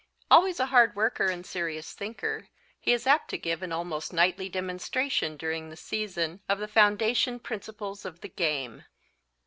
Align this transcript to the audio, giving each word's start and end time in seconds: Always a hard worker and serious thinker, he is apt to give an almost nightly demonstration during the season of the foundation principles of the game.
Always 0.31 0.59
a 0.59 0.65
hard 0.65 0.95
worker 0.95 1.27
and 1.27 1.45
serious 1.45 1.93
thinker, 1.93 2.47
he 2.79 2.91
is 2.91 3.05
apt 3.05 3.29
to 3.29 3.37
give 3.37 3.61
an 3.61 3.71
almost 3.71 4.11
nightly 4.11 4.49
demonstration 4.49 5.37
during 5.37 5.69
the 5.69 5.77
season 5.77 6.41
of 6.49 6.57
the 6.57 6.67
foundation 6.67 7.37
principles 7.39 8.03
of 8.03 8.21
the 8.21 8.29
game. 8.29 8.83